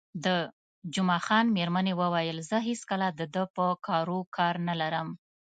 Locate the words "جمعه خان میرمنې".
0.93-1.93